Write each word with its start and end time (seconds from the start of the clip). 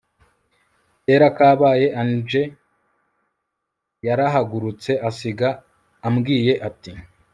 kera 1.03 1.27
kabaye 1.37 1.87
angel 2.01 2.47
yarahagurutse 4.07 4.91
asiga 5.09 5.49
ambwiye 6.07 6.53
ati 6.69 6.91